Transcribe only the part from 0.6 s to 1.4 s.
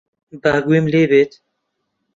گوێم لێ بێت.